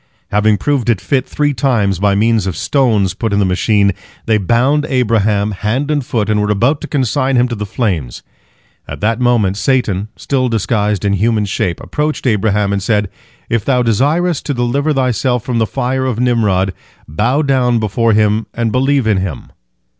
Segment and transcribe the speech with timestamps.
[0.31, 3.91] Having proved it fit three times by means of stones put in the machine,
[4.25, 8.23] they bound Abraham, hand and foot, and were about to consign him to the flames.
[8.87, 13.11] At that moment Satan, still disguised in human shape, approached Abraham, and said,
[13.47, 16.73] "If thou desirest to deliver thyself from the fire of Nimrod,
[17.07, 19.51] bow down before him and believe in him."